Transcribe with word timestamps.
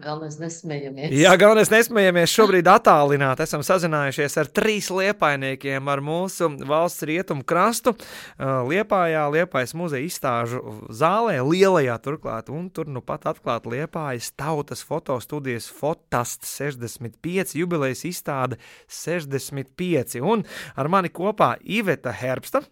Galvenais 0.00 0.36
nesmējamies. 0.40 1.12
Jā, 1.12 1.32
galvenais 1.40 1.70
nesmējamies. 1.72 2.32
Šobrīd 2.32 2.68
attālināti 2.70 3.44
esam 3.44 3.64
sazinājušies 3.66 4.36
ar 4.40 4.48
trīs 4.56 4.88
liepainiekiem 4.94 5.90
ar 5.92 6.02
mūsu 6.04 6.48
valsts 6.68 7.04
rietumu 7.08 7.44
krastu. 7.48 7.92
Liepājā, 8.38 9.26
Liepājas 9.34 9.74
muzeja 9.76 10.06
izstāžu 10.06 10.62
zālē, 10.88 11.36
lielajā 11.44 11.98
turklāt, 12.04 12.48
un 12.54 12.70
tur 12.72 12.88
nu 12.88 13.02
pat 13.04 13.28
atklāt 13.30 13.68
Liepājas 13.68 14.32
tautas 14.38 14.84
fotostudijas 14.86 15.68
Fotast 15.74 16.48
65 16.48 17.58
jubilejas 17.60 18.06
izstāde 18.08 18.60
65. 18.88 20.20
Un 20.24 20.46
ar 20.76 20.92
mani 20.92 21.12
kopā 21.12 21.54
Iveta 21.60 22.14
Herbsta, 22.16 22.64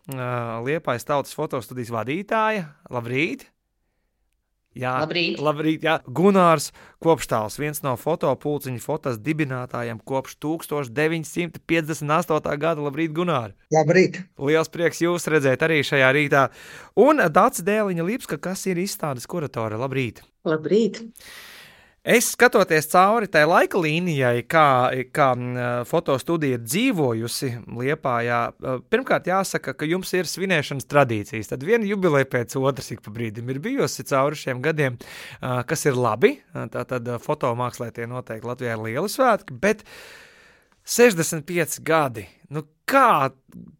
Liepājas 0.64 1.08
tautas 1.08 1.36
fotostudijas 1.36 1.92
vadītāja. 1.94 2.68
Labrīt! 2.92 3.48
Jā, 4.78 4.92
labrīt. 5.02 5.40
labrīt 5.42 5.82
jā. 5.86 5.98
Gunārs 6.06 6.70
Kopštāls, 7.02 7.58
viens 7.58 7.82
no 7.82 7.96
fotopulciņa 7.98 8.78
fotos 8.82 9.18
dibinātājiem 9.22 9.98
kopš 10.06 10.36
1958. 10.42 12.56
gada. 12.58 12.80
Labrīt, 12.82 13.12
Gunār! 13.14 13.52
Labrīt! 13.74 14.20
Liels 14.38 14.68
prieks 14.70 15.00
jūs 15.02 15.26
redzēt 15.30 15.62
arī 15.66 15.82
šajā 15.86 16.12
rītā. 16.14 16.48
Un 16.98 17.18
Dācis 17.34 17.64
Dēliņa 17.66 18.04
Lipska, 18.06 18.38
kas 18.42 18.66
ir 18.70 18.76
izstādes 18.82 19.26
kuratore. 19.30 19.76
Labrīt! 19.78 20.22
Labrīt! 20.46 21.02
Es 22.08 22.30
skatoties 22.32 22.86
cauri 22.88 23.26
tai 23.28 23.42
laika 23.44 23.76
līnijai, 23.84 24.38
kā, 24.48 24.68
kā 25.12 25.26
fotostudija 25.84 26.56
dzīvojusi 26.62 27.50
Liepājā, 27.68 28.38
pirmkārt 28.88 29.28
jāsaka, 29.28 29.74
ka 29.76 29.84
jums 29.84 30.14
ir 30.16 30.30
svinēšanas 30.30 30.88
tradīcijas. 30.88 31.50
Tad 31.50 31.66
viena 31.68 31.84
jubileja 31.84 32.30
pēc 32.32 32.56
otras 32.62 32.88
ik 32.94 33.02
pa 33.04 33.12
brīdim 33.12 33.52
ir 33.52 33.60
bijusi 33.60 34.06
cauri 34.08 34.40
šiem 34.40 34.64
gadiem, 34.64 34.96
kas 35.68 35.84
ir 35.84 36.00
labi. 36.00 36.38
Tātad 36.72 37.12
fotomākslē 37.26 37.90
tie 37.92 38.08
noteikti 38.08 38.48
Latvijā 38.54 38.78
ir 38.78 38.86
lieli 38.86 39.12
svētki, 39.12 39.60
bet 39.60 39.84
65 40.88 41.82
gadi. 41.84 42.24
Nu, 42.48 42.64
kā 42.88 43.30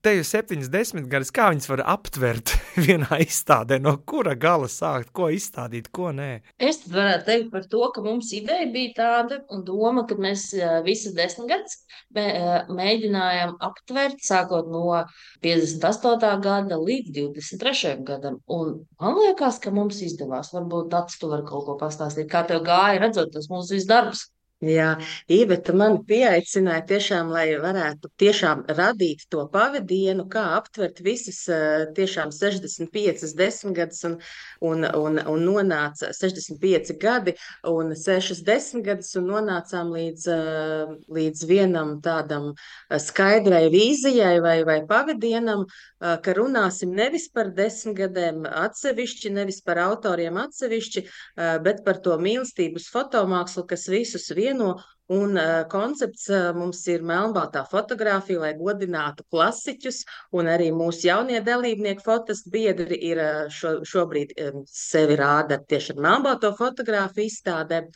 te 0.04 0.14
jau 0.18 0.24
70 0.26 1.08
gadus, 1.10 1.30
kā 1.34 1.48
viņas 1.52 1.68
var 1.70 1.82
aptvert 1.94 2.52
vienā 2.86 3.20
izstādē, 3.24 3.78
no 3.82 3.96
kura 4.08 4.34
gala 4.38 4.68
sākt, 4.70 5.10
ko 5.16 5.28
izstādīt, 5.34 5.90
ko 5.94 6.12
nē? 6.14 6.30
Es 6.62 6.82
varētu 6.88 7.26
teikt 7.28 7.50
par 7.54 7.66
to, 7.72 7.82
ka 7.94 8.04
mums 8.04 8.32
ideja 8.36 8.68
bija 8.72 8.94
tāda 8.98 9.40
un 9.54 9.64
doma, 9.66 10.06
ka 10.08 10.18
mēs 10.20 10.50
visas 10.86 11.16
desmit 11.18 11.50
gadus 11.52 11.80
mēģinājām 12.14 13.56
aptvert, 13.64 14.22
sākot 14.24 14.70
no 14.72 14.84
58. 15.44 16.40
gada 16.44 16.78
līdz 16.80 17.12
23. 17.18 17.94
gadam. 18.08 18.40
Un 18.46 18.78
man 19.00 19.18
liekas, 19.18 19.60
ka 19.62 19.74
mums 19.74 20.00
izdevās. 20.04 20.54
Varbūt 20.54 20.90
tāds 20.94 21.20
tu 21.20 21.30
var 21.32 21.44
kaut 21.48 21.66
ko 21.68 21.76
pastāstīt, 21.80 22.30
kā 22.30 22.46
tev 22.48 22.64
gāja 22.66 23.02
redzot 23.02 23.34
tas 23.34 23.50
mūsu 23.52 23.82
darbus. 23.88 24.28
Jā, 24.58 24.96
Iveta 25.30 25.70
man 25.70 26.00
pieaicināja 26.02 26.82
tiešām, 26.88 27.28
lai 27.30 27.52
varētu 27.62 28.08
tiešām 28.18 28.64
radīt 28.74 29.20
to 29.30 29.44
pavadienu, 29.52 30.24
kā 30.26 30.42
aptvert 30.56 30.98
visas 30.98 31.44
tiešām 31.94 32.32
65 32.34 33.36
desmitgadus 33.38 34.02
un, 34.08 34.16
un, 34.66 34.82
un, 34.82 35.20
un 35.30 35.44
nonāca 35.46 36.10
65 36.10 36.96
gadi 36.98 37.36
un 37.70 37.94
6 37.94 38.42
desmitgadus 38.48 39.12
un 39.20 39.28
nonācām 39.30 39.92
līdz, 39.94 40.26
līdz 41.06 41.46
vienam 41.46 41.94
tādam 42.02 42.50
skaidrai 42.90 43.68
vīzijai 43.70 44.42
vai, 44.42 44.56
vai 44.66 44.80
pavadienam, 44.90 45.68
ka 46.02 46.34
runāsim 46.34 46.98
nevis 46.98 47.28
par 47.30 47.54
desmitgadēm 47.54 48.42
atsevišķi, 48.50 49.34
nevis 49.38 49.62
par 49.62 49.84
autoriem 49.86 50.42
atsevišķi, 50.42 51.06
bet 51.62 51.86
par 51.86 52.02
to 52.02 52.18
mīlestības 52.18 52.90
fotomākslu, 52.90 53.68
kas 53.70 53.86
visus 53.86 54.26
vienu 54.34 54.47
vieno. 54.48 54.77
Un 55.08 55.38
uh, 55.41 55.62
koncepts 55.72 56.27
uh, 56.28 56.50
mums 56.52 56.82
ir 56.92 57.00
melnbaltā 57.00 57.62
fotografija, 57.70 58.42
lai 58.42 58.50
godinātu 58.58 59.24
klasiķus, 59.32 60.02
un 60.36 60.50
arī 60.52 60.66
mūsu 60.77 61.06
jaunie 61.08 61.41
dalībnieki, 61.46 62.04
fotostu 62.04 62.53
biedri, 62.53 62.98
ir 63.09 63.22
uh, 63.22 63.38
šo, 63.48 63.78
šobrīd 63.88 64.34
um, 64.44 64.66
sevi 64.69 65.16
rāda 65.16 65.56
tieši 65.64 65.94
ar 65.94 66.03
melnbalto 66.04 66.53
fotografiju 66.60 67.25
izstādē. 67.32 67.86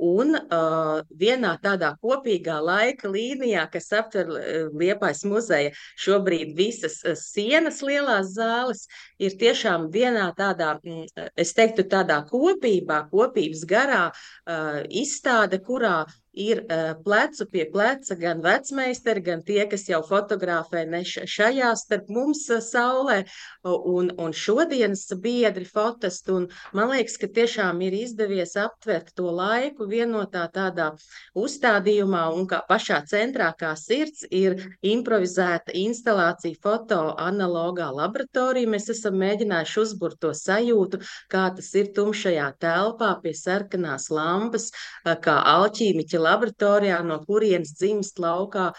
Un 0.00 0.32
uh, 0.32 1.02
vienā 1.20 1.52
tādā 1.60 1.90
kopīgā 2.00 2.56
laika 2.64 3.10
līnijā, 3.12 3.66
kas 3.72 3.90
aptver 3.92 4.30
uh, 4.32 4.70
Liepais 4.80 5.20
muzeja 5.28 5.74
šobrīd 6.00 6.54
visas 6.56 7.00
uh, 7.04 7.12
sienas 7.18 7.82
lielās 7.84 8.32
zāles, 8.36 8.86
ir 9.20 9.36
tiešām 9.40 9.90
vienā 9.92 10.30
tādā, 10.38 10.78
mm, 10.80 11.28
es 11.36 11.52
teiktu, 11.56 11.84
tādā 11.92 12.22
kopībā, 12.30 13.02
kopības 13.12 13.66
garā 13.68 14.06
uh, 14.08 14.80
izstāde, 14.88 15.60
kurā 15.60 16.06
ir 16.32 16.62
uh, 16.64 16.94
plecu 17.04 17.46
pie 17.50 17.64
pleca 17.72 18.14
gan 18.14 18.42
vecmeistari, 18.44 19.22
gan 19.24 19.42
tie, 19.42 19.64
kas 19.70 19.88
jau 19.88 20.00
fotografē 20.06 20.84
šajā 21.04 21.70
starp 21.76 22.08
mums 22.08 22.46
uh, 22.50 22.60
saulē, 22.62 23.24
un, 23.64 24.10
un 24.18 24.32
šodienas 24.32 25.08
biedri 25.22 25.64
fotostu. 25.64 26.36
Un 26.40 26.48
man 26.72 26.90
liekas, 26.94 27.16
ka 27.20 27.26
tiešām 27.26 27.80
ir 27.82 27.96
izdevies 27.98 28.56
aptvert 28.56 29.12
to 29.16 29.30
laiku 29.30 29.86
vienotā 29.90 30.46
tādā 30.52 30.90
uzstādījumā, 31.34 32.22
un 32.34 32.46
kā 32.50 32.62
pašā 32.68 33.02
centrā 33.10 33.50
kā 33.58 33.74
sirds 33.76 34.24
ir 34.30 34.56
improvizēta 34.86 35.74
instalācija 35.74 36.58
foto 36.62 37.00
analogā 37.18 37.90
laboratorija. 37.94 38.70
Mēs 38.70 38.90
esam 38.94 39.18
mēģinājuši 39.20 39.80
uzburt 39.82 40.20
to 40.22 40.32
sajūtu, 40.36 41.02
kā 41.30 41.48
tas 41.56 41.72
ir 41.74 41.92
tumšajā 41.96 42.48
telpā 42.62 43.12
pie 43.22 43.34
sarkanās 43.36 44.10
lampas, 44.14 44.70
kā 45.04 45.36
alķīmiķa 45.56 46.19
laboratorijā, 46.22 47.02
no 47.06 47.20
kurienes 47.26 47.74
dzimst 47.76 48.20
laukā 48.22 48.70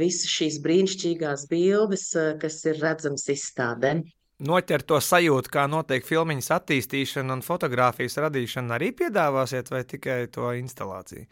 visas 0.00 0.30
šīs 0.30 0.60
brīnišķīgās 0.64 1.46
bildes, 1.50 2.08
kas 2.42 2.64
ir 2.70 2.82
redzamas 2.82 3.28
izstādē 3.32 4.00
noķert 4.40 4.88
to 4.88 4.98
sajūtu, 5.04 5.52
kā 5.52 5.66
notiek 5.70 6.04
filmiņas 6.06 6.50
attīstīšana 6.56 7.36
un 7.36 7.44
fotografijas 7.44 8.18
radīšana, 8.24 8.76
arī 8.78 8.90
piedāvāsiet, 8.96 9.70
vai 9.72 9.82
tikai 9.88 10.22
to 10.32 10.52
instalāciju? 10.56 11.26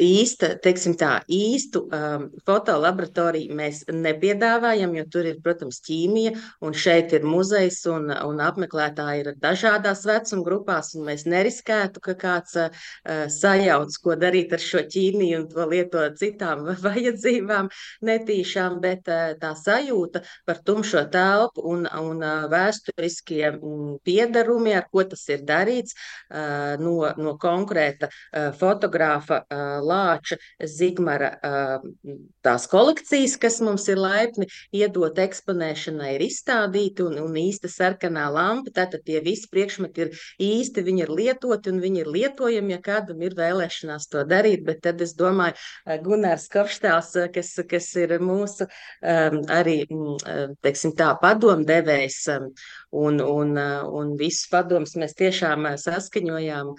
Īsta, 0.00 0.54
teiksim 0.62 0.94
tā, 0.98 1.18
īstu 1.30 1.84
um, 1.88 2.26
fotolaboratoriju 2.46 3.54
mēs 3.56 3.82
nepiedāvājam, 3.90 4.94
jo 4.98 5.04
tur 5.10 5.28
ir, 5.28 5.38
protams, 5.44 5.80
ķīmija, 5.84 6.34
un 6.64 6.76
šeit 6.76 7.14
ir 7.16 7.26
muzejs, 7.26 7.80
un, 7.90 8.10
un 8.12 8.42
apmeklētāji 8.44 9.24
ir 9.24 9.30
dažādās 9.42 10.04
vecuma 10.08 10.44
grupās, 10.46 10.92
un 10.94 11.08
mēs 11.08 11.26
neriskētu, 11.30 12.02
ka 12.04 12.16
kāds 12.20 12.58
uh, 12.60 12.84
sajauc, 13.32 13.96
ko 14.04 14.16
darīt 14.20 14.54
ar 14.54 14.62
šo 14.62 14.84
ķīmiju 14.90 15.40
un 15.40 15.48
to 15.52 15.68
lietot 15.70 16.18
citām 16.20 16.66
vajadzībām 16.86 17.70
netīšām, 18.04 18.78
bet 18.84 19.10
uh, 19.12 19.34
tā 19.40 19.54
sajūta 19.58 20.24
par 20.46 20.62
tumšo 20.66 21.06
telpu 21.14 21.64
un, 21.72 21.88
un 21.88 22.22
uh, 22.22 22.46
vēsturiskie 22.52 23.54
um, 23.56 23.96
piedarumi, 24.04 24.76
ar 24.76 24.88
ko 24.92 25.06
tas 25.08 25.24
ir 25.32 25.44
darīts, 25.48 25.96
uh, 26.30 26.76
no, 26.80 26.98
no 27.18 27.36
konkrēta 27.40 28.10
uh, 28.10 28.50
fotogrāfa 28.58 29.42
uh, 29.44 29.63
Lāča 29.84 30.38
Zigmara 30.62 31.34
tās 32.44 32.66
kolekcijas, 32.70 33.36
kas 33.40 33.60
mums 33.64 33.86
ir 33.92 34.00
laipni 34.00 34.48
iedot 34.74 35.18
eksponēšanai, 35.20 36.14
ir 36.16 36.24
izstādīti 36.26 37.04
un, 37.06 37.18
un 37.24 37.38
īsta 37.40 37.70
sarkanā 37.72 38.26
lampa. 38.34 38.72
Tātad 38.74 39.04
tie 39.06 39.20
visi 39.24 39.48
priekšmeti 39.52 40.04
ir 40.04 40.24
īsti, 40.42 40.84
viņi 40.86 41.04
ir 41.06 41.12
lietoti 41.14 41.72
un 41.72 41.80
viņi 41.82 42.04
ir 42.04 42.12
lietojami, 42.16 42.76
ja 42.76 42.80
kādam 42.84 43.22
ir 43.24 43.36
vēlēšanās 43.38 44.08
to 44.12 44.24
darīt. 44.28 44.64
Bet 44.66 44.82
tad 44.86 45.02
es 45.04 45.14
domāju, 45.18 45.56
Gunārs 46.04 46.48
Kopštāls, 46.52 47.14
kas, 47.34 47.54
kas 47.70 47.90
ir 48.00 48.16
mūsu 48.22 48.68
arī, 49.02 49.78
teiksim 50.64 50.94
tā, 50.98 51.12
padomdevējs 51.22 52.20
un, 52.94 53.20
un, 53.20 53.54
un 53.58 54.14
visus 54.18 54.48
padomus 54.52 54.94
mēs 55.00 55.16
tiešām 55.18 55.68
saskaņojām 55.80 56.72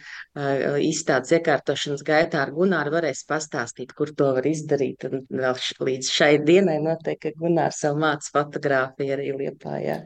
izstādes 0.85 1.33
iekārtošanas 1.39 2.05
gaitā 2.05 2.45
ar 2.45 2.53
Gunāru. 2.55 2.74
Gunārs 2.75 2.91
varēs 2.91 3.23
pastāstīt, 3.27 3.93
kur 3.95 4.11
to 4.11 4.33
var 4.35 4.45
izdarīt. 4.45 5.05
Un 5.07 5.23
vēl 5.29 5.59
līdz 5.87 6.09
šai 6.11 6.43
dienai 6.43 6.79
noteikti, 6.83 7.31
ka 7.31 7.39
Gunārs 7.39 7.83
vēl 7.85 7.99
māca 8.01 8.31
fotografiju 8.33 9.15
arī 9.15 9.31
Liepājā. 9.39 10.01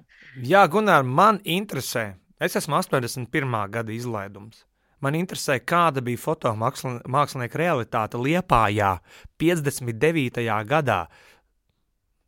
Jā, 0.45 0.67
Gunār, 0.69 1.03
man 1.03 1.39
interesē. 1.43 2.15
Es 2.39 2.55
esmu 2.55 2.77
81. 2.77 3.71
gada 3.71 3.91
izlaidums. 3.91 4.65
Man 5.01 5.15
interesē, 5.15 5.57
kāda 5.63 6.03
bija 6.03 6.19
fotomākslinieka 6.19 7.57
realitāte 7.57 8.19
Liepājā 8.19 8.99
59. 9.39 10.45
gadā. 10.67 11.07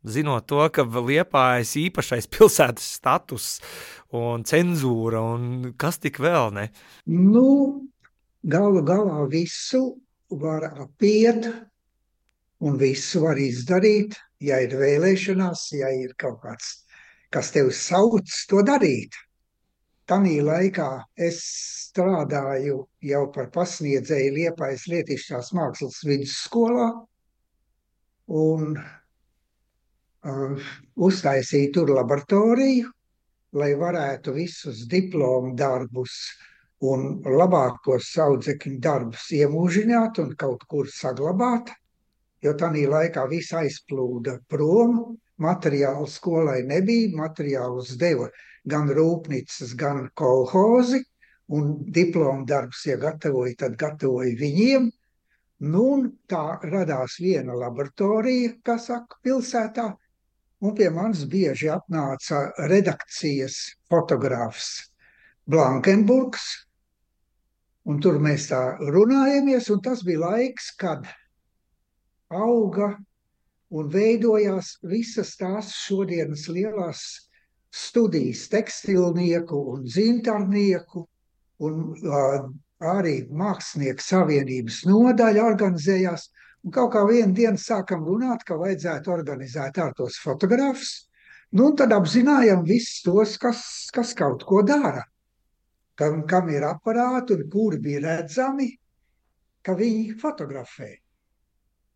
Zinot 0.02 0.48
to, 0.50 0.64
ka 0.74 0.82
Liepājas 0.82 1.76
īpašais 1.78 2.26
pilsētas 2.32 2.88
status 2.98 3.50
un 4.10 4.42
cenzūra 4.42 5.22
un 5.36 5.74
kas 5.78 6.00
tik 6.02 6.18
vēl 6.18 6.50
ne? 6.56 6.70
Nu, 7.06 7.86
galu 8.42 8.82
galā 8.82 9.22
visu 9.30 10.00
var 10.40 10.64
apiet 10.70 11.48
un 12.62 12.78
visu 12.78 13.24
var 13.24 13.40
izdarīt, 13.42 14.16
ja 14.40 14.60
ir 14.62 14.76
vēlēšanās, 14.78 15.66
ja 15.78 15.90
ir 15.94 16.14
kaut 16.18 16.40
kāds, 16.44 16.72
kas 17.34 17.50
tev 17.54 17.72
sauc 17.74 18.30
to 18.48 18.62
darīt. 18.66 19.16
Tanī 20.10 20.40
laikā 20.44 20.88
es 21.16 21.40
strādāju 21.92 22.82
jau 23.06 23.22
par 23.34 23.50
pasniedzēju 23.54 24.34
Liepājas 24.36 24.88
Lietišķās 24.90 25.52
mākslas 25.56 26.00
vidusskolā 26.06 26.88
un 28.42 28.76
uh, 28.78 30.72
uztaisīju 31.08 31.72
tur 31.76 31.94
laboratoriju, 31.96 32.90
lai 33.58 33.72
varētu 33.78 34.34
visus 34.36 34.86
diplomu 34.90 35.54
darbus 35.58 36.16
un 36.82 37.20
labākos 37.22 38.08
audzekļu 38.24 38.78
darbus 38.82 39.28
iemūžināt 39.36 40.18
un 40.22 40.32
kaut 40.38 40.64
kur 40.70 40.88
saglabāt, 40.90 41.70
jo 42.42 42.54
tanī 42.58 42.88
laikā 42.90 43.28
viss 43.30 43.54
aizplūda 43.54 44.40
prom, 44.50 44.98
materiālu 45.42 46.08
skolai 46.10 46.62
nebija, 46.66 47.12
materiālus 47.18 47.94
deva 48.00 48.28
gan 48.66 48.90
rūpnīcas, 48.90 49.76
gan 49.78 50.08
kolhozi, 50.18 51.02
un 51.54 51.72
diplomu 51.94 52.46
darbus, 52.48 52.84
ja 52.86 52.98
gatavoja, 52.98 53.54
tad 53.64 53.78
gatavoja 53.78 54.34
viņiem. 54.38 54.90
Nu, 55.72 55.86
tā 56.26 56.58
radās 56.66 57.20
viena 57.22 57.54
laboratorija, 57.54 58.56
kas 58.66 58.88
saka, 58.90 59.20
pilsētā, 59.22 59.92
un 60.62 60.74
pie 60.78 60.88
manis 60.90 61.22
bieži 61.30 61.70
atnāca 61.70 62.48
redakcijas 62.70 63.60
fotogrāfs 63.90 64.72
Blankenburgs, 65.46 66.42
Un 67.90 67.98
tur 68.02 68.20
mēs 68.22 68.46
tā 68.52 68.60
runājamies, 68.78 69.68
un 69.74 69.80
tas 69.82 70.04
bija 70.06 70.22
laiks, 70.22 70.70
kad 70.78 71.08
auga 72.30 72.92
un 73.74 73.88
veidojās 73.90 74.76
visas 74.86 75.34
tās 75.40 75.72
šodienas 75.74 76.46
lielās 76.52 77.02
studijas 77.72 78.46
tekstilnieku 78.52 79.58
un 79.74 79.86
zintarnieku 79.88 81.06
un 81.66 81.82
uh, 82.06 82.46
arī 82.92 83.16
mākslinieku 83.32 84.04
savienības 84.04 84.82
nodaļa 84.86 85.46
organizējās. 85.50 86.28
Un 86.62 86.74
kaut 86.74 86.92
kā 86.94 87.02
vienā 87.08 87.34
dienā 87.34 87.58
sākam 87.58 88.04
runāt, 88.06 88.44
ka 88.46 88.60
vajadzētu 88.60 89.10
organizēt 89.10 89.80
ar 89.82 89.96
tos 89.98 90.20
fotogrāfus. 90.22 91.08
Nu, 91.58 91.72
tad 91.76 91.90
apzinājām 91.92 92.62
visus 92.68 93.02
tos, 93.02 93.34
kas, 93.42 93.64
kas 93.92 94.14
kaut 94.16 94.46
ko 94.46 94.62
dara 94.66 95.02
kam, 96.02 96.22
kam 96.26 96.50
ir 96.50 96.66
aparāti 96.66 97.36
un 97.36 97.46
kuri 97.50 97.78
bija 97.82 98.02
redzami, 98.06 98.68
ka 99.62 99.74
viņi 99.78 100.18
fotografē. 100.18 100.90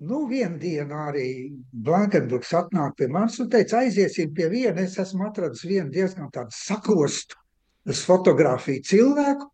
Nu, 0.06 0.26
vienā 0.28 0.60
dienā 0.60 1.06
arī 1.10 1.28
Blankenburgs 1.72 2.52
atnāk 2.54 2.98
pie 2.98 3.08
manis 3.08 3.38
un 3.40 3.48
teica, 3.50 3.80
aiziesim 3.80 4.34
pie 4.36 4.50
viena. 4.52 4.84
Es 4.84 4.98
esmu 5.00 5.24
atradis 5.26 5.64
vienu 5.64 5.88
diezgan 5.90 6.28
tādu 6.34 6.52
sakostu 6.52 7.38
fotografiju 8.04 8.84
cilvēku. 8.84 9.48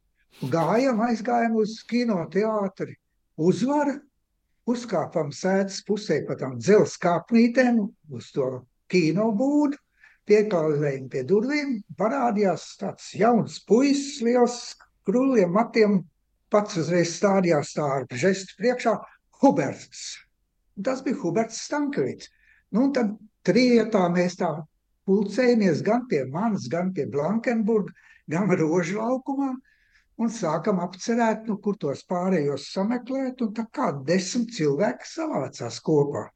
Gājam, 0.51 0.99
aizgājam 1.07 1.55
uz 1.61 1.77
kinoteātri. 1.87 2.97
Uzvara, 3.39 3.95
uzkāpam 4.67 5.31
sēdes 5.31 5.83
pusē 5.87 6.23
pa 6.27 6.35
tam 6.41 6.59
dzelzs 6.59 6.99
kāpnītēm 7.01 7.79
uz 8.11 8.33
to 8.35 8.51
kino 8.91 9.31
pieklauzējumi 10.29 11.11
pie 11.13 11.23
durvīm, 11.29 11.77
parādījās 11.99 12.67
tāds 12.81 13.11
jauns 13.19 13.59
puisis, 13.69 14.21
liels 14.25 14.59
krūliem 15.09 15.53
matiem, 15.55 16.01
pats 16.53 16.79
uzreiz 16.83 17.17
stādījās 17.17 17.73
tā 17.77 17.89
ar 17.99 18.07
žestu 18.25 18.59
priekšā, 18.61 18.97
Huberts. 19.43 20.05
Tas 20.85 21.03
bija 21.03 21.19
Huberts 21.23 21.65
Stankovics. 21.67 22.31
Nu, 22.73 22.91
tad 22.95 23.17
trietā 23.47 24.05
mēs 24.13 24.39
tā 24.41 24.53
pulcējamies 25.09 25.83
gan 25.85 26.07
pie 26.09 26.23
manis, 26.31 26.69
gan 26.71 26.93
pie 26.95 27.09
Blankenburga, 27.11 27.93
gan 28.31 28.53
Rožu 28.55 29.01
laukumā, 29.01 29.51
un 30.23 30.31
sākam 30.31 30.81
apcerēt, 30.85 31.49
nu, 31.49 31.59
kur 31.63 31.77
tos 31.81 32.05
pārējos 32.09 32.69
sameklēt, 32.77 33.43
un 33.43 33.53
tā 33.57 33.67
kā 33.75 33.91
desmit 34.07 34.55
cilvēki 34.57 35.09
savācās 35.09 35.81
kopā. 35.85 36.29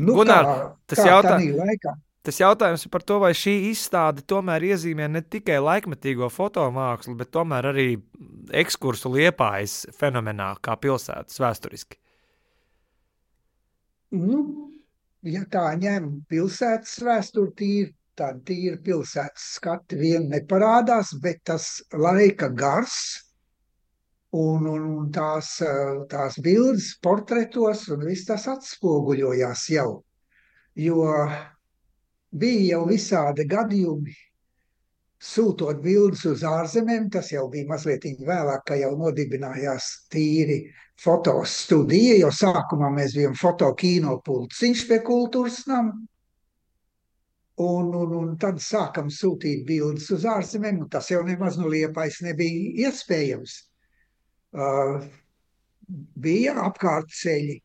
Nu, 0.00 0.16
Gunār, 0.16 0.46
kā, 0.46 0.70
tas 0.90 1.04
jautājums. 1.06 1.84
Tas 2.20 2.36
jautājums 2.36 2.82
par 2.92 3.04
to, 3.08 3.16
vai 3.22 3.30
šī 3.32 3.54
izstāde 3.70 4.20
tomēr 4.28 4.66
iezīmē 4.74 5.06
ne 5.08 5.22
tikai 5.24 5.56
laikmetīgo 5.64 6.28
fotomākslu, 6.28 7.14
bet 7.16 7.30
tomēr 7.32 7.70
arī 7.70 7.86
ekskursu 8.60 9.12
liepājas 9.14 9.86
fenomenā 9.96 10.50
kā 10.60 10.74
pilsētas 10.82 11.40
vēsturiski. 11.40 11.96
Nu, 14.20 14.42
ja 15.24 15.46
tā 15.48 15.64
ņem 15.80 16.10
pilsētas 16.28 16.98
vēsturi, 17.06 17.54
tīri, 17.56 17.94
tad 18.20 18.42
tīri 18.44 18.76
pilsētas 18.84 19.46
skati 19.56 19.96
vien 19.96 20.28
neparādās, 20.28 21.14
bet 21.24 21.40
tas 21.48 21.70
laika 21.96 22.50
gars 22.52 22.98
un, 24.36 24.66
un, 24.66 24.84
un 24.98 25.08
tās, 25.14 25.54
tās 26.12 26.36
bildes 26.44 26.90
portretos 27.00 27.86
un 27.94 28.04
viss 28.04 28.28
tas 28.28 28.44
atspoguļojās 28.50 29.64
jau. 29.72 29.88
Jo 30.76 31.06
bija 32.30 32.76
jau 32.76 32.82
visādi 32.88 33.46
gadījumi. 33.50 34.16
Sūtot 35.20 35.82
bildes 35.84 36.22
uz 36.24 36.42
ārzemēm, 36.48 37.10
tas 37.12 37.28
jau 37.32 37.44
bija 37.52 37.68
mazliet 37.68 38.06
vēlāk, 38.24 38.62
kad 38.66 38.80
jau 38.80 38.94
nodibinājās 38.96 39.90
tīri 40.12 40.62
fotostudija, 41.00 42.14
jo 42.22 42.30
sākumā 42.32 42.88
mēs 42.94 43.16
bijām 43.18 43.36
fotokino 43.36 44.16
pulciņš 44.24 44.86
pie 44.88 45.00
kultūras 45.04 45.66
nama. 45.68 45.92
Un, 47.60 47.90
un, 47.92 48.12
un 48.16 48.36
tad 48.40 48.62
sākam 48.64 49.10
sūtīt 49.12 49.66
bildes 49.68 50.08
uz 50.14 50.24
ārzemēm, 50.24 50.86
un 50.86 50.88
tas 50.88 51.10
jau 51.12 51.20
nemaz 51.26 51.58
no 51.60 51.68
liepais 51.68 52.22
nebija 52.24 52.88
iespējams. 52.88 53.58
Uh, 54.56 55.04
bija 56.16 56.56
apkārt 56.64 57.12
ceļi, 57.12 57.58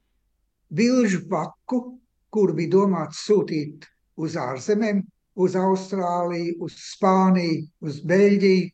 bilžu 0.75 1.23
paku, 1.31 1.79
kur 2.27 2.51
bija 2.57 2.73
domāts 2.75 3.23
sūtīt 3.23 3.87
uz 4.21 4.37
ārzemēm, 4.39 5.03
uz 5.35 5.55
Austrāliju, 5.59 6.55
uz 6.67 6.77
Spāniju, 6.79 7.65
uz 7.83 7.99
Beļģiju. 8.07 8.71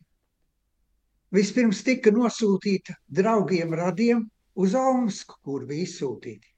Vispirms 1.32 1.80
tika 1.86 2.12
nosūtīta 2.12 2.94
draugiem 3.08 3.72
radiem 3.74 4.26
uz 4.60 4.74
Omsku, 4.76 5.38
kur 5.42 5.64
bija 5.66 5.86
izsūtīti. 5.86 6.50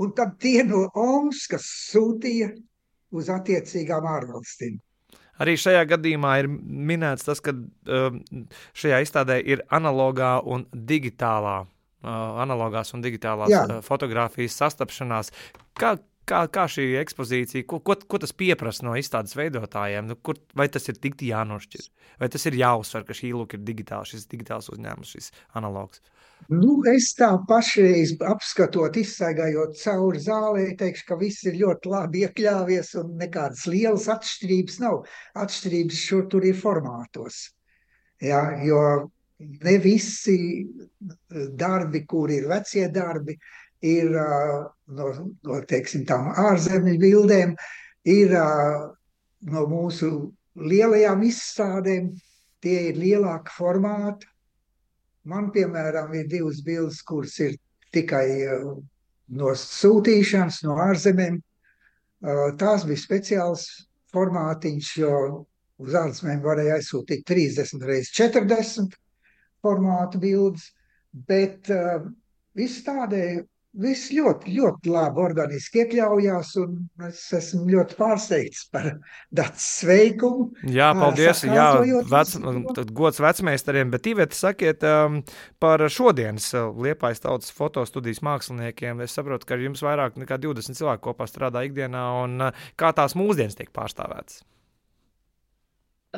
Un 0.00 0.14
tad 0.16 0.38
tie 0.40 0.62
no 0.64 0.86
Omskas 0.96 1.66
sūtīja 1.90 2.52
uz 3.12 3.28
attiecīgām 3.32 4.06
ārvalstīm. 4.08 4.78
Arī 5.40 5.56
šajā 5.56 5.82
gadījumā 5.94 6.34
ir 6.42 6.48
minēts 6.52 7.24
tas, 7.24 7.40
ka 7.40 7.54
um, 7.56 8.20
šajā 8.76 9.00
izstādē 9.04 9.38
ir 9.40 9.64
analogā 9.72 10.34
un 10.44 10.66
digitālā, 10.72 11.56
uh, 11.64 12.10
analogās 12.44 12.92
un 12.96 13.04
digitālās 13.04 13.52
Jā. 13.52 13.62
uh, 13.64 13.80
fotografijas 13.84 14.58
sastapšanās. 14.60 15.32
Kā, 15.80 15.94
kā, 16.30 16.44
kā 16.52 16.66
šī 16.70 16.86
ekspozīcija, 17.00 17.66
ko, 17.70 17.80
ko, 17.84 17.96
ko 18.06 18.20
tas 18.22 18.32
prasa 18.34 18.86
no 18.86 18.94
izstādes 18.98 19.36
veidotājiem? 19.38 20.08
Nu, 20.10 20.16
kur, 20.16 20.38
vai 20.56 20.68
tas 20.68 20.88
ir 20.88 21.00
tik 21.02 21.20
jānošķir, 21.26 21.90
vai 22.22 22.28
tas 22.28 22.46
ir 22.46 22.58
jāuzsver, 22.60 23.04
ka 23.08 23.16
šī 23.16 23.34
lūk 23.34 23.58
ir 23.58 23.66
digitāla, 23.66 24.06
šis 24.08 24.26
digitāls 24.30 24.70
uzņēmums, 24.72 25.12
šis 25.16 25.30
analogs? 25.58 26.02
Nu, 26.48 26.80
es 26.88 27.10
tā 27.18 27.28
pašreiz 27.48 28.14
apskatot, 28.24 28.96
izsaigājot 28.96 29.76
cauri 29.82 30.22
zālē, 30.24 30.64
teikšu, 30.80 31.06
ka 31.10 31.18
viss 31.20 31.44
ir 31.44 31.58
ļoti 31.60 31.90
labi 31.92 32.24
iekļāvies 32.24 32.94
un 33.02 33.14
nekādas 33.20 33.66
lielas 33.68 34.08
atšķirības 34.14 34.80
nav. 34.80 35.02
Atšķirības 35.44 36.04
šur 36.08 36.28
tur 36.32 36.46
ir 36.48 36.56
formātos. 36.56 37.50
Ja, 38.24 38.40
jo 38.64 38.80
ne 39.40 39.76
visi 39.80 40.36
darbi, 41.60 42.04
kur 42.08 42.32
ir 42.32 42.48
vecie 42.48 42.88
darbi, 42.92 43.36
ir 43.80 44.10
no, 44.12 45.10
no 45.46 45.60
teiksim, 45.68 46.04
tām 46.08 46.30
ārzemju 46.36 46.98
bildēm, 47.00 47.54
ir 48.08 48.34
no 48.34 49.64
mūsu 49.70 50.10
lielajām 50.60 51.24
izstādēm, 51.24 52.10
tie 52.60 52.90
ir 52.90 53.00
lielāka 53.00 53.52
formāta. 53.56 54.28
Man, 55.30 55.50
piemēram, 55.52 56.12
ir 56.16 56.28
divas 56.28 56.62
bildes, 56.64 57.02
kuras 57.06 57.36
ir 57.40 57.56
tikai 57.92 58.26
no 59.36 59.52
sūtīšanas, 59.56 60.62
no 60.66 60.76
ārzemēm. 60.80 61.38
Tās 62.60 62.84
bija 62.88 63.00
speciāls 63.00 63.66
formātiņš, 64.12 64.90
jo 65.00 65.14
uz 65.80 65.96
ārzemēm 65.96 66.42
varēja 66.44 66.76
aizsūtīt 66.80 67.24
30 67.28 67.86
reizes 67.88 68.12
40 68.16 68.96
formātu 69.64 70.20
bildes, 70.20 70.66
bet 71.12 71.70
izstādē 72.60 73.24
Viss 73.78 74.08
ļoti, 74.10 74.50
ļoti 74.56 74.90
labi 74.90 75.20
organiski 75.22 75.84
iekļaujās, 75.84 76.48
un 76.58 76.72
es 77.06 77.20
esmu 77.38 77.68
ļoti 77.70 77.94
pārsteigts 78.00 78.64
par 78.72 78.88
tādu 79.30 79.62
sveikumu. 79.62 80.48
Jā, 80.74 80.88
paldies. 80.98 81.44
Jā, 81.46 81.68
vec, 82.10 82.34
gods 82.98 83.22
vecmeistariem, 83.22 83.92
bet 83.94 84.10
Iveta, 84.10 84.34
sakiet 84.34 84.82
um, 84.90 85.20
par 85.62 85.86
šodienas 85.86 86.50
uh, 86.58 86.74
Liepājas 86.82 87.22
tautas 87.22 87.54
fotostudijas 87.54 88.24
māksliniekiem. 88.26 89.04
Es 89.06 89.14
saprotu, 89.14 89.46
ka 89.46 89.60
jums 89.62 89.86
vairāk 89.86 90.18
nekā 90.18 90.40
20 90.42 90.74
cilvēku 90.74 91.12
kopā 91.12 91.30
strādā 91.30 91.62
ikdienā, 91.68 92.06
un 92.24 92.50
uh, 92.50 92.70
kā 92.74 92.90
tās 92.96 93.14
mūsdienas 93.14 93.54
tiek 93.60 93.70
pārstāvētas? 93.76 94.42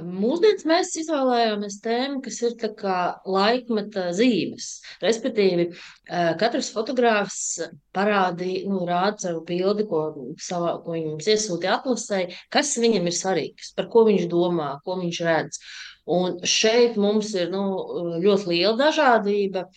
Mūsdienās 0.01 0.63
mēs 0.65 0.91
izvēlējāmies 1.03 1.75
tēmu, 1.85 2.23
kas 2.25 2.39
ir 2.47 2.55
laikmeta 3.29 4.07
zīmes. 4.17 4.69
Respektīvi, 5.05 5.67
katrs 6.41 6.71
fotogrāfs 6.73 7.43
parādīja, 7.93 8.71
nu, 8.73 8.87
rāda 8.89 9.27
savu 9.27 9.43
bildi, 9.51 9.85
ko, 9.91 10.01
savā, 10.41 10.79
ko 10.81 10.97
viņam 10.97 11.21
iesūtīja 11.21 11.77
atlasē, 11.77 12.23
kas 12.49 12.73
viņam 12.81 13.11
ir 13.11 13.19
svarīgs, 13.19 13.75
par 13.77 13.91
ko 13.93 14.07
viņš 14.09 14.31
domā, 14.33 14.71
ko 14.87 14.97
viņš 15.03 15.21
redz. 15.29 15.61
Un 16.11 16.41
šeit 16.49 16.97
mums 16.99 17.31
ir 17.39 17.51
nu, 17.53 17.63
ļoti 18.23 18.51
liela 18.51 18.75
dažādība. 18.81 19.69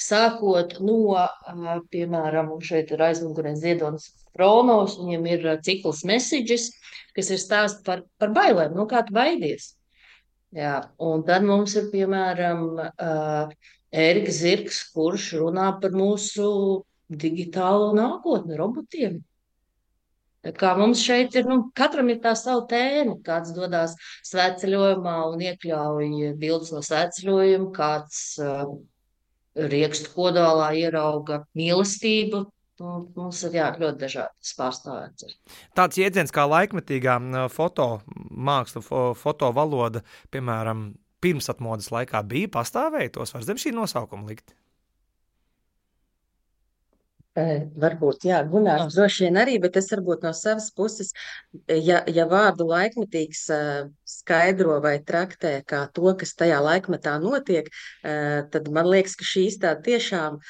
Sākot 0.00 0.78
no, 0.82 1.14
piemēram, 1.92 2.54
šeit 2.64 2.90
ir 2.94 3.04
aizmugurē 3.04 3.52
Ziedonis 3.58 4.08
Fronovs, 4.34 4.96
viņam 4.98 5.28
ir 5.30 5.46
cikls 5.62 6.02
messages, 6.08 6.70
kas 7.14 7.30
ir 7.30 7.38
stāsts 7.38 7.84
par, 7.86 8.02
par 8.18 8.32
bailēm, 8.34 8.74
no 8.74 8.88
kā 8.90 9.04
tu 9.06 9.14
baidies. 9.14 9.74
Jā, 10.54 10.88
un 11.02 11.22
tad 11.26 11.46
mums 11.46 11.76
ir 11.78 11.90
piemēram 11.92 12.66
Ēriks 13.94 14.40
Zirgs, 14.40 14.80
kurš 14.94 15.32
runā 15.42 15.68
par 15.82 15.94
mūsu 15.94 16.48
digitālo 17.10 17.92
nākotni, 17.94 18.58
robotiem. 18.58 19.20
Kā 20.58 20.74
mums 20.76 21.00
šeit 21.04 21.36
ir, 21.38 21.46
nu, 21.48 21.70
katram 21.76 22.10
ir 22.12 22.18
tā 22.24 22.34
sava 22.36 22.66
tēma. 22.70 23.16
Kāds 23.24 23.54
dodas 23.56 23.94
svētceļojumā 24.28 25.14
un 25.32 25.44
iekļauj 25.46 26.34
bildes 26.40 26.74
no 26.74 26.82
svētceļojuma, 26.84 27.70
kāds 27.76 28.18
uh, 28.44 28.66
riekstu 29.56 30.12
kodolā 30.16 30.74
ierauga 30.76 31.44
mīlestību 31.56 32.44
Mums 32.82 33.38
ir 33.46 33.54
jā, 33.54 33.68
ļoti 33.78 34.00
dažādas 34.00 34.54
pārstāvētas. 34.58 35.36
Tāds 35.78 35.98
jēdziens 36.00 36.34
kā 36.34 36.42
laikmetīgā 36.50 37.20
fotomāksla, 37.54 38.82
fotovaloda, 39.20 40.02
piemēram, 40.34 40.88
pirmsatmodas 41.22 41.92
laikā 41.94 42.24
bija 42.26 42.50
pastāvēja, 42.56 43.14
tos 43.14 43.34
var 43.36 43.46
zem 43.46 43.62
šī 43.62 43.76
nosaukuma 43.76 44.26
likt. 44.32 44.56
Varbūt, 47.34 48.24
jā, 48.28 48.36
Gunārs 48.46 48.94
droši 48.94 49.24
vien 49.26 49.38
arī, 49.42 49.56
bet 49.62 49.74
es 49.80 49.88
varbūt 49.90 50.22
no 50.22 50.30
savas 50.38 50.68
puses, 50.70 51.10
ja, 51.66 52.04
ja 52.06 52.26
vārdu 52.30 52.68
laikmetīgs 52.68 53.48
skaidro 54.24 54.80
vai 54.80 54.98
traktē 55.04 55.58
kā 55.68 55.84
to, 55.92 56.14
kas 56.16 56.32
tajā 56.38 56.60
laikmetā 56.64 57.18
notiek, 57.20 57.68
tad 58.02 58.70
man 58.72 58.88
liekas, 58.88 59.18
ka 59.20 59.28
šīs 59.28 59.58
tā 59.60 59.74
tiešām 59.84 60.40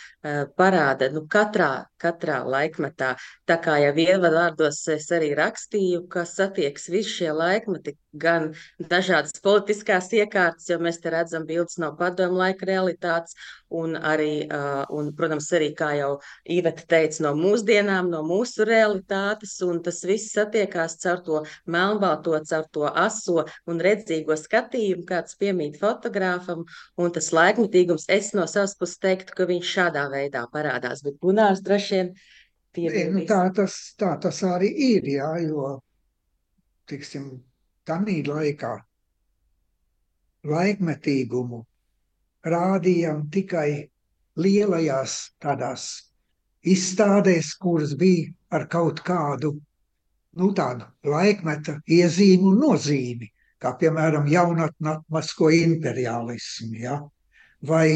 parāda, 0.59 1.11
nu, 1.15 1.25
katrā, 1.31 1.87
katrā 2.01 2.41
laikmetā. 2.47 3.15
Tā 3.49 3.59
kā 3.65 3.77
jau 3.83 3.93
ievadvārdos 4.07 4.81
es 4.95 5.11
arī 5.15 5.35
rakstīju, 5.37 6.05
ka 6.13 6.25
satiekas 6.29 6.89
visi 6.93 7.19
šie 7.19 7.33
laikmeti, 7.35 7.97
gan 8.15 8.53
dažādas 8.79 9.43
politiskās 9.43 10.13
iekārtas, 10.15 10.69
jo 10.71 10.79
mēs 10.79 11.01
te 11.03 11.11
redzam 11.11 11.49
bildes 11.49 11.81
no 11.83 11.91
padomu 11.99 12.39
laika 12.39 12.69
realitātes, 12.71 13.35
un 13.75 13.97
arī, 13.99 14.47
un, 14.95 15.11
protams, 15.19 15.51
arī, 15.57 15.73
kā 15.75 15.91
jau 15.99 16.13
Iveta 16.55 16.85
teica, 16.89 17.25
no 17.27 17.35
mūsdienām, 17.39 18.11
no 18.13 18.23
mūsu 18.27 18.67
realitātes, 18.69 19.57
un 19.67 19.83
tas 19.83 19.99
viss 20.07 20.31
satiekās 20.37 21.01
caur 21.03 21.25
to 21.27 21.43
melnbalto, 21.67 22.39
caur 22.47 22.69
to 22.71 22.87
aso 22.87 23.45
un 23.71 23.81
redzīgo 23.85 24.37
skatījumu, 24.39 25.07
kāds 25.09 25.39
piemīt 25.41 25.79
fotogrāfam, 25.81 26.65
un 27.01 27.15
tas 27.15 27.31
laikmetīgums, 27.35 28.07
es 28.13 28.33
no 28.37 28.47
savas 28.51 28.77
puses 28.81 29.01
teiktu, 29.03 29.37
ka 29.39 29.49
viņš 29.49 29.75
šādā 29.79 30.05
veidā 30.13 30.45
parādās, 30.53 31.05
bet 31.07 31.21
Gunārs 31.23 31.65
droši 31.65 32.01
vien. 32.01 32.15
Nu, 33.15 33.23
tā, 33.29 33.45
tas, 33.55 33.75
tā 34.01 34.17
tas 34.19 34.41
arī 34.49 34.73
ir, 34.91 35.05
jā, 35.17 35.31
jo, 35.47 35.77
tiksim, 36.91 37.37
Tanī 37.85 38.23
laikā 38.27 38.73
laikmetīgumu 40.49 41.61
rādījām 42.49 43.27
tikai 43.33 43.69
lielajās 44.41 45.17
tādās 45.45 45.85
izstādēs, 46.65 47.53
kuras 47.61 47.95
bija 48.01 48.33
ar 48.57 48.67
kaut 48.73 49.03
kādu 49.05 49.53
nu, 50.41 50.51
tādu 50.57 50.89
laikmeta 51.07 51.77
iezīmu 51.87 52.51
un 52.53 52.61
nozīmi, 52.65 53.29
kā 53.65 53.73
piemēram 53.81 54.27
jaunatmasko 54.29 55.49
imperialismu, 55.57 56.75
ja? 56.83 56.99
vai 57.65 57.89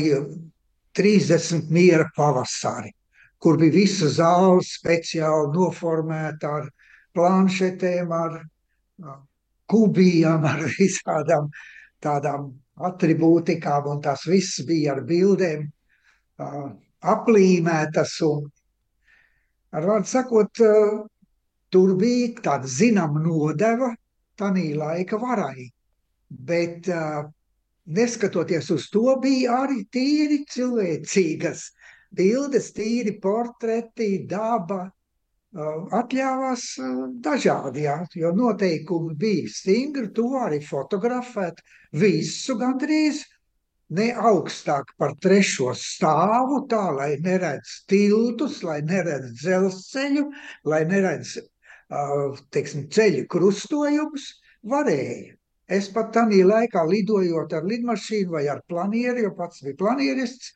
30 0.97 1.69
miera 1.71 2.07
pavasari, 2.17 2.95
kur 3.39 3.59
bija 3.61 3.75
visa 3.75 4.09
zāle 4.09 4.63
speciāli 4.65 5.53
noformēta 5.53 6.55
ar 6.61 6.71
planšetēm, 7.17 8.15
ar 8.17 8.39
kubijām, 9.69 10.49
ar 10.49 10.65
visādām 10.79 11.53
tādām 12.03 12.49
attribūtikām, 12.89 13.93
un 13.93 14.01
tas 14.03 14.25
viss 14.31 14.63
bija 14.65 14.97
ar 14.97 15.05
bildēm 15.05 15.69
aplīmētas. 17.13 18.17
Un, 18.25 18.49
ar 19.77 19.89
vārdu 19.93 20.09
sakot, 20.17 20.65
tur 21.69 21.97
bija 22.01 22.33
tāda 22.41 22.71
zināma 22.73 23.21
nodeva 23.21 23.93
tanī 24.39 24.71
laika 24.79 25.19
varai. 25.21 25.69
Bet 26.29 26.89
neskatoties 27.89 28.71
uz 28.71 28.91
to, 28.93 29.17
bija 29.23 29.63
arī 29.65 29.83
tīri 29.93 30.43
cilvēcīgas 30.53 31.65
bildes, 32.15 32.73
tīri 32.77 33.17
portreti, 33.21 34.27
daba, 34.29 34.87
atļāvās 35.99 36.65
dažādi, 37.25 37.87
jā, 37.87 37.97
jo 38.21 38.33
noteikumi 38.37 39.17
bija 39.17 39.49
stingri, 39.49 40.11
to 40.13 40.29
arī 40.37 40.61
fotografēt 40.65 41.63
visu 41.97 42.57
gandrīz, 42.61 43.25
ne 43.97 44.11
augstāk 44.13 44.93
par 45.01 45.15
trešo 45.17 45.73
stāvu, 45.73 46.67
tā 46.69 46.91
lai 46.93 47.17
neredz 47.25 47.85
tiltus, 47.89 48.63
lai 48.63 48.83
neredz 48.85 49.33
dzelzceļu, 49.41 50.27
lai 50.69 50.83
neredz, 50.85 51.39
teiksim, 52.55 52.87
ceļu 52.93 53.27
krustojumus, 53.33 54.29
varēja. 54.63 55.35
Es 55.69 55.91
pat 55.93 56.15
tādā 56.17 56.41
laikā 56.49 56.85
lidojot 56.89 57.53
ar 57.53 57.67
lidmašīnu 57.69 58.33
vai 58.33 58.47
ar 58.49 58.63
planieru, 58.69 59.27
jo 59.27 59.33
pats 59.37 59.63
bija 59.65 59.77
planierists, 59.83 60.53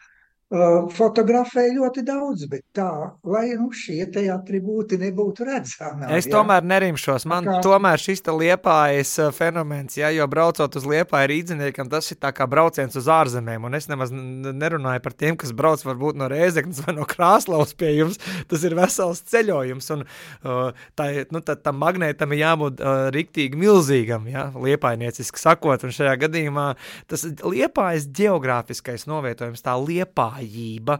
Uh, 0.52 0.82
fotografēja 0.92 1.70
ļoti 1.78 2.02
daudz, 2.04 2.42
bet 2.52 2.60
tā, 2.76 2.90
lai 3.24 3.54
nu, 3.56 3.70
šie 3.72 4.02
te 4.12 4.20
attribūti 4.28 4.98
nebūtu 5.00 5.46
redzami. 5.48 6.04
Es 6.12 6.26
jā. 6.26 6.34
tomēr 6.34 6.66
nerimšos. 6.68 7.24
Man 7.30 7.46
kā... 7.48 7.54
tomēr 7.64 7.96
šis 7.96 8.20
liepājas 8.28 9.14
uh, 9.22 9.30
fenomens, 9.32 9.96
ja, 9.96 10.10
jo 10.12 10.26
braucot 10.28 10.76
uz 10.76 10.84
liepāju 10.84 11.30
rīdziniekam, 11.30 11.88
tas 11.88 12.12
ir 12.12 12.18
kā 12.20 12.44
brauciens 12.52 12.98
uz 13.00 13.08
ārzemēm. 13.08 13.64
Un 13.64 13.78
es 13.78 13.88
nemaz 13.88 14.12
nerunāju 14.12 15.00
par 15.06 15.16
tiem, 15.16 15.38
kas 15.40 15.54
brauc 15.56 15.86
varbūt 15.86 16.20
no 16.20 16.28
Rēzeknas 16.28 16.82
vai 16.84 16.98
no 16.98 17.08
Krāslaus 17.08 17.72
pie 17.72 17.94
jums. 17.96 18.20
Tas 18.52 18.68
ir 18.68 18.76
vesels 18.76 19.24
ceļojums. 19.32 19.88
Un 19.96 20.04
uh, 20.04 20.84
tā, 21.00 21.08
nu, 21.32 21.40
tā, 21.40 21.56
tam 21.56 21.80
magnētam 21.80 22.36
ir 22.36 22.42
jābūt 22.42 22.84
uh, 22.84 23.06
riktīgi 23.16 23.56
milzīgam, 23.56 24.28
ja, 24.28 24.50
liepainieciski 24.52 25.40
sakot. 25.46 25.88
Un 25.88 25.96
šajā 25.96 26.12
gadījumā 26.26 26.68
tas 27.08 27.24
liepājas 27.40 28.10
geogrāfiskais 28.20 29.08
novietojums, 29.08 29.64
tā 29.64 29.80
liepāja 29.80 30.41
vājība. 30.42 30.98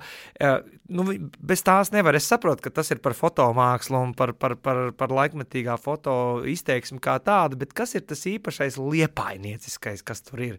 Nu, 0.89 1.07
bez 1.41 1.63
tās 1.63 1.93
nevar. 1.93 2.15
Es 2.15 2.29
saprotu, 2.29 2.63
ka 2.63 2.71
tas 2.71 2.91
ir 2.91 3.01
par 3.03 3.15
fotomākslu 3.15 3.99
un 3.99 4.15
par, 4.15 4.35
par, 4.35 4.57
par, 4.57 4.93
par 4.93 5.09
laikmetīgā 5.11 5.79
foto 5.81 6.43
izteiksmi 6.47 7.01
kā 7.01 7.19
tādu, 7.23 7.57
bet 7.57 7.73
kas 7.73 7.95
ir 7.95 8.07
tas 8.07 8.25
īpašais 8.27 8.79
liepainieciskais, 8.79 10.03
kas 10.03 10.23
tur 10.23 10.41
ir? 10.41 10.59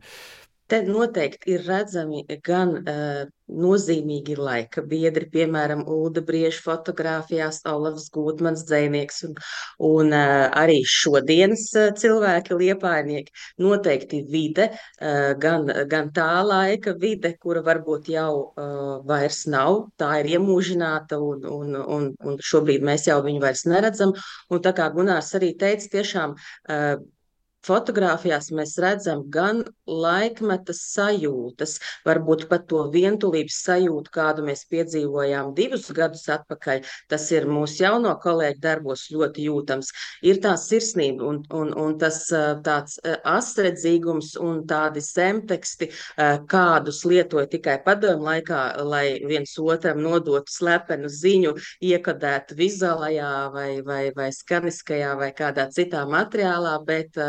Te 0.73 0.79
noteikti 0.81 1.51
ir 1.53 1.67
redzami 1.69 2.23
gan 2.41 2.71
uh, 2.79 3.25
nozīmīgi 3.63 4.33
laika 4.39 4.81
biedri, 4.89 5.27
piemēram, 5.29 5.83
Ulda 5.85 6.23
Brieža 6.25 6.63
fotografijās, 6.63 7.59
Olavs 7.69 8.07
Gūtmans 8.15 8.63
dzēnieks 8.65 9.21
un, 9.27 9.35
un 9.85 10.09
uh, 10.17 10.47
arī 10.63 10.79
šodienas 10.89 11.67
uh, 11.77 11.91
cilvēki 12.01 12.57
liepainieki. 12.63 13.37
Noteikti 13.61 14.23
vide, 14.33 14.71
uh, 14.73 15.37
gan, 15.45 15.69
gan 15.93 16.09
tā 16.17 16.31
laika 16.41 16.97
vide, 16.97 17.35
kura 17.37 17.61
varbūt 17.69 18.09
jau 18.15 18.33
uh, 18.41 18.97
vairs 19.05 19.43
nav, 19.45 19.91
tā 20.01 20.15
ir 20.23 20.33
iemūžināta 20.39 21.21
un, 21.21 21.45
un, 21.53 21.81
un, 21.85 22.13
un 22.17 22.41
šobrīd 22.41 22.81
mēs 22.89 23.11
jau 23.13 23.21
viņu 23.21 23.45
vairs 23.45 23.67
neredzam. 23.69 24.17
Un 24.49 24.65
tā 24.65 24.73
kā 24.73 24.89
Gunārs 24.97 25.35
arī 25.37 25.53
teica, 25.53 25.99
tiešām 25.99 26.33
uh, 26.33 27.03
fotografijās 27.63 28.51
mēs 28.55 28.75
redzam 28.83 29.23
gan 29.31 29.63
laikmeta 29.87 30.73
sajūtas, 30.75 31.77
varbūt 32.07 32.47
pat 32.51 32.67
to 32.71 32.85
vientulības 32.93 33.59
sajūtu, 33.65 34.11
kādu 34.13 34.45
mēs 34.47 34.65
piedzīvojām 34.71 35.53
divus 35.57 35.89
gadus 35.95 36.25
atpakaļ. 36.31 36.83
Tas 37.11 37.29
ir 37.35 37.47
mūsu 37.49 37.83
jauno 37.83 38.13
kolēģu 38.23 38.61
darbos 38.63 39.07
ļoti 39.13 39.47
jūtams. 39.49 39.91
Ir 40.23 40.39
tā 40.43 40.55
sirsnība 40.59 41.27
un, 41.27 41.41
un, 41.53 41.73
un 41.75 41.97
tas 41.99 42.21
tāds 42.63 42.99
asredzīgums 43.03 44.33
un 44.41 44.63
tādi 44.69 45.03
zemteksti, 45.03 45.89
kādus 46.49 47.03
lietoja 47.09 47.49
tikai 47.51 47.77
padomu 47.83 48.29
laikā, 48.29 48.61
lai 48.87 49.19
viens 49.27 49.55
otram 49.59 50.01
nodotu 50.03 50.51
slepenu 50.51 51.11
ziņu, 51.11 51.55
iekodētu 51.83 52.57
vizuālajā 52.57 53.33
vai, 53.53 53.69
vai, 53.85 54.03
vai 54.15 54.29
skaniskajā 54.33 55.13
vai 55.19 55.31
kādā 55.35 55.67
citā 55.73 56.05
materiālā, 56.09 56.77
bet 56.87 57.19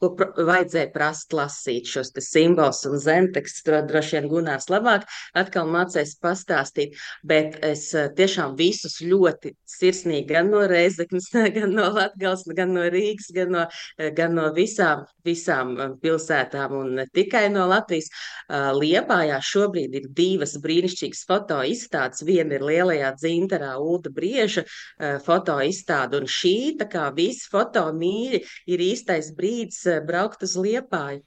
ko 0.00 0.14
vajadzēja 0.14 0.92
prast 0.94 1.34
lasīt 1.34 1.90
šo 1.90 2.03
šos 2.04 2.30
simbolus 2.30 2.84
un 2.88 2.98
zemtekstus. 2.98 3.62
To 3.64 3.80
droši 3.88 4.18
vien 4.18 4.28
Gunārs 4.28 4.68
labāk 4.72 5.06
atkal 5.34 5.68
mācīs 5.70 6.14
pastāstīt. 6.22 6.96
Bet 7.24 7.58
es 7.64 7.86
eh, 7.94 8.10
tiešām 8.16 8.56
visus 8.58 9.00
ļoti 9.02 9.54
sirsnīgi 9.68 10.28
gan 10.32 10.50
no 10.52 10.64
Reizeknas, 10.68 11.30
gan 11.56 11.74
no 11.74 11.88
Latgals, 11.94 12.44
gan 12.56 12.74
no 12.74 12.86
Rīgas, 12.92 13.30
gan 13.34 13.52
no, 13.54 13.66
eh, 13.98 14.10
gan 14.16 14.34
no 14.36 14.50
visām, 14.56 15.04
visām 15.24 15.74
eh, 15.78 15.94
pilsētām 16.02 16.76
un 16.78 16.94
ne 17.00 17.08
tikai 17.14 17.46
no 17.52 17.66
Latvijas. 17.70 18.10
Liepājā 18.74 19.38
šobrīd 19.42 19.94
ir 19.96 20.06
divas 20.14 20.54
brīnišķīgas 20.62 21.22
foto 21.28 21.60
izstādes. 21.66 22.22
Viena 22.26 22.58
ir 22.58 22.64
lielajā 22.66 23.12
dzintarā 23.16 23.74
Ulda 23.80 24.12
Brieža 24.14 24.64
foto 25.24 25.56
izstāde, 25.64 26.20
un 26.20 26.28
šī, 26.30 26.74
tā 26.80 26.88
kā 26.90 27.08
visi 27.16 27.48
foto 27.50 27.86
mīļi, 27.96 28.42
ir 28.70 28.84
īstais 28.84 29.32
brīdis 29.36 29.84
braukt 30.06 30.44
uz 30.44 30.58
Liepāju. 30.60 31.22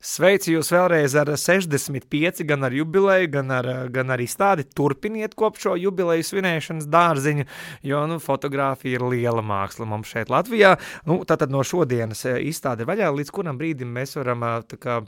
Sveicu 0.00 0.54
jūs 0.54 0.70
vēlreiz 0.72 1.12
ar 1.20 1.28
65, 1.36 2.40
gan 2.48 2.64
ar 2.64 2.72
jubileju, 2.72 3.28
gan 3.34 3.52
ar, 3.52 3.68
gan 3.92 4.14
ar 4.14 4.22
izstādi. 4.24 4.64
Turpiniet 4.64 5.36
kopš 5.38 5.66
šo 5.66 5.74
jubileju 5.76 6.24
svinēšanas 6.24 6.88
dārziņu, 6.90 7.44
jo 7.86 8.00
nu, 8.08 8.16
fotografija 8.24 8.96
ir 8.96 9.04
liela 9.04 9.44
māksla 9.44 9.88
mums 9.90 10.08
šeit 10.14 10.32
Latvijā. 10.32 10.76
Nu, 11.08 11.20
tātad 11.28 11.52
no 11.52 11.60
šodienas 11.66 12.24
eh, 12.30 12.40
izstāde 12.48 12.88
vaļā, 12.88 13.12
līdz 13.12 13.34
kuram 13.36 13.60
brīdim 13.60 13.92
mēs 13.92 14.16
varam 14.16 14.46
eh, 14.48 14.78
kā, 14.80 15.02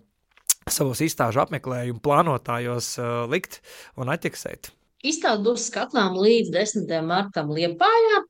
savos 0.68 1.00
izstāžu 1.02 1.42
apmeklējumu 1.42 1.98
plānotājos 2.04 2.94
uh, 3.00 3.24
likt 3.30 3.58
un 3.98 4.12
atķeksēt. 4.12 4.70
Izstāde 5.02 5.42
būs 5.42 5.64
skatlām 5.66 6.14
līdz 6.14 6.52
10. 6.54 6.92
martam 7.02 7.50
Liepājā, 7.50 8.20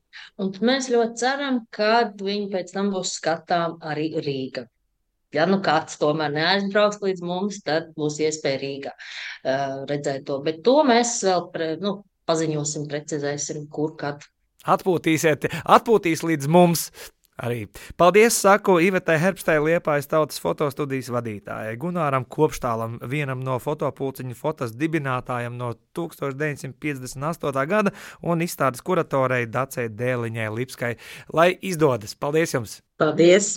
un 0.40 0.54
mēs 0.64 0.88
ļoti 0.94 1.20
ceram, 1.20 1.58
ka 1.74 2.06
viņi 2.16 2.48
pēc 2.54 2.72
tam 2.72 2.88
būs 2.94 3.18
skatām 3.18 3.76
arī 3.84 4.08
Rīga. 4.24 4.64
Ja 5.32 5.46
nu 5.48 5.60
kāds 5.64 5.96
tomēr 6.00 6.32
neaizbrauks 6.34 7.00
līdz 7.02 7.24
mums, 7.24 7.62
tad 7.64 7.92
būs 7.96 8.18
iespēja 8.20 8.60
Rīgā 8.60 8.92
uh, 8.92 9.80
redzēt 9.88 10.26
to. 10.28 10.38
Bet 10.44 10.60
to 10.66 10.82
mēs 10.88 11.18
vēl 11.24 11.48
pre, 11.54 11.72
nu, 11.80 12.00
paziņosim, 12.28 12.86
precizēsim, 12.90 13.66
kur 13.72 13.96
kad. 14.00 14.28
Atpūtīsiet, 14.68 15.48
atpūtīs 15.64 16.22
līdz 16.26 16.52
mums. 16.52 16.90
Arī. 17.42 17.64
Paldies, 17.96 18.36
saku 18.38 18.76
Ivetai 18.84 19.16
Herbstei, 19.18 19.56
Liepājas 19.58 20.06
tautas 20.06 20.36
fotostudijas 20.38 21.08
vadītājai, 21.10 21.78
Gunāram 21.80 22.26
Kopštālam, 22.28 22.98
vienam 23.08 23.40
no 23.42 23.56
fotopulciņu 23.58 24.36
fotos 24.38 24.74
dibinātājiem 24.76 25.56
no 25.56 25.72
1958. 25.96 27.64
gada 27.72 27.94
un 28.20 28.44
izstādes 28.44 28.84
kuratorei 28.84 29.48
Dacei 29.48 29.88
Dēliņai 29.88 30.52
Lipskai. 30.58 30.92
Lai 31.32 31.48
izdodas! 31.64 32.14
Paldies 32.14 32.54
jums! 32.54 32.78
Paldies! 33.00 33.56